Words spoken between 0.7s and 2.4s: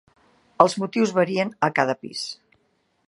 motius varien a cada pis.